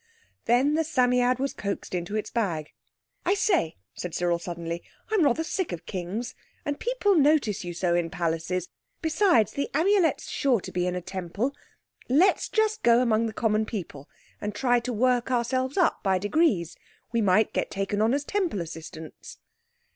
[0.45, 2.71] Then the Psammead was coaxed into its bag.
[3.23, 4.81] "I say," said Cyril suddenly,
[5.11, 6.33] "I'm rather sick of kings.
[6.65, 8.67] And people notice you so in palaces.
[9.03, 11.53] Besides the Amulet's sure to be in a Temple.
[12.09, 14.09] Let's just go among the common people,
[14.41, 16.75] and try to work ourselves up by degrees.
[17.11, 19.37] We might get taken on as Temple assistants."